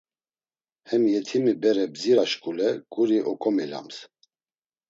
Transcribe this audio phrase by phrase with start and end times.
[0.89, 3.97] Hem yetimi bere bdzira şǩule guri oǩomilams.